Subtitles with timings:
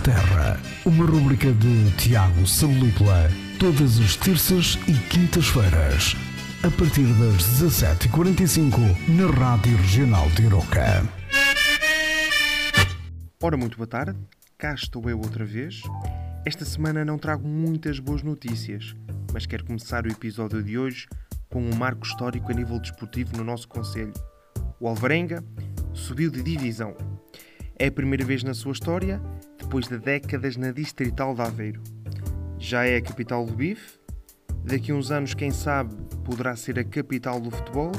[0.00, 6.14] Terra, uma rubrica de Tiago Salupla, todas as terças e quintas-feiras,
[6.62, 11.04] a partir das 17h45, na Rádio Regional de Iroca.
[13.42, 14.18] Ora, muito boa tarde,
[14.56, 15.82] cá estou eu outra vez.
[16.44, 18.94] Esta semana não trago muitas boas notícias,
[19.32, 21.06] mas quero começar o episódio de hoje
[21.50, 24.12] com um marco histórico a nível desportivo no nosso Conselho.
[24.80, 25.44] O Alvarenga
[25.92, 26.96] subiu de divisão.
[27.80, 29.22] É a primeira vez na sua história,
[29.68, 31.82] depois de décadas na Distrital de Aveiro.
[32.58, 33.98] Já é a capital do bife,
[34.64, 37.92] daqui a uns anos, quem sabe, poderá ser a capital do futebol,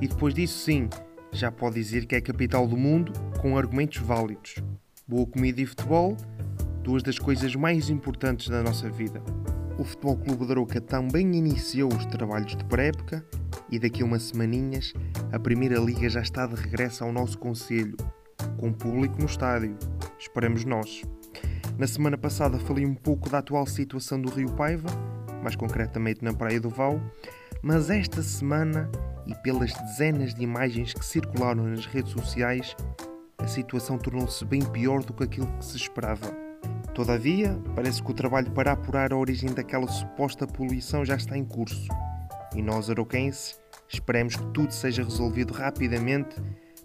[0.00, 0.88] e depois disso, sim,
[1.30, 4.54] já pode dizer que é a capital do mundo com argumentos válidos.
[5.06, 6.16] Boa comida e futebol,
[6.82, 9.22] duas das coisas mais importantes da nossa vida.
[9.78, 13.22] O Futebol Clube da Roca também iniciou os trabalhos de pré-época
[13.70, 14.94] e daqui a umas semaninhas
[15.30, 17.94] a Primeira Liga já está de regresso ao nosso Conselho,
[18.58, 19.76] com público no estádio.
[20.18, 21.02] Esperamos nós.
[21.78, 24.88] Na semana passada falei um pouco da atual situação do Rio Paiva,
[25.42, 27.00] mais concretamente na Praia do Val,
[27.62, 28.90] mas esta semana,
[29.26, 32.76] e pelas dezenas de imagens que circularam nas redes sociais,
[33.38, 36.32] a situação tornou-se bem pior do que aquilo que se esperava.
[36.94, 41.44] Todavia, parece que o trabalho para apurar a origem daquela suposta poluição já está em
[41.44, 41.88] curso.
[42.54, 43.58] E nós, aroquenses,
[43.88, 46.36] esperemos que tudo seja resolvido rapidamente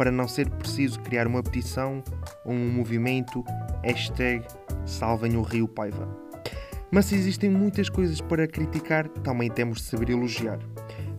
[0.00, 2.02] para não ser preciso criar uma petição
[2.42, 3.44] ou um movimento
[3.84, 4.42] hashtag
[4.86, 6.08] salvem o Rio Paiva.
[6.90, 10.58] Mas se existem muitas coisas para criticar, também temos de saber elogiar.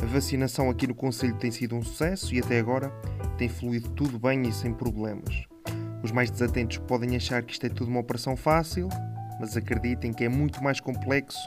[0.01, 2.89] A vacinação aqui no Conselho tem sido um sucesso e até agora
[3.37, 5.45] tem fluído tudo bem e sem problemas.
[6.01, 8.89] Os mais desatentos podem achar que isto é tudo uma operação fácil,
[9.39, 11.37] mas acreditem que é muito mais complexo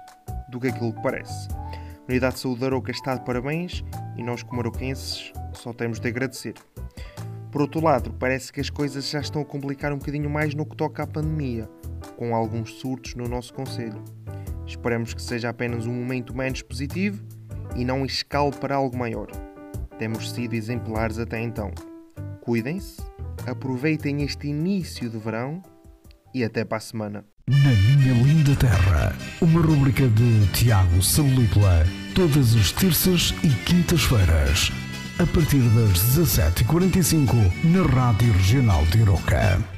[0.52, 1.48] do que aquilo que parece.
[1.48, 3.82] A Unidade de Saúde da Aroca está de parabéns
[4.16, 6.54] e nós, como aroquenses, só temos de agradecer.
[7.54, 10.66] Por outro lado, parece que as coisas já estão a complicar um bocadinho mais no
[10.66, 11.70] que toca à pandemia,
[12.16, 14.02] com alguns surtos no nosso Conselho.
[14.66, 17.24] Esperamos que seja apenas um momento menos positivo
[17.76, 19.28] e não escale para algo maior.
[20.00, 21.70] Temos sido exemplares até então.
[22.40, 23.00] Cuidem-se,
[23.46, 25.62] aproveitem este início de verão
[26.34, 27.24] e até para a semana.
[27.48, 31.86] Na Minha Linda Terra, uma rubrica de Tiago Salupla,
[32.16, 34.72] todas as terças e quintas-feiras,
[35.18, 39.73] a partir das 17h45, na Rádio Regional de Iroca.